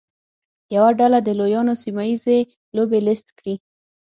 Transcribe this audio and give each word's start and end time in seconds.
یوه 0.75 0.89
ډله 0.99 1.19
د 1.23 1.29
لویانو 1.39 1.73
سیمه 1.83 2.03
ییزې 2.09 2.39
لوبې 2.75 2.99
لیست 3.07 3.27
کړي. 3.37 3.55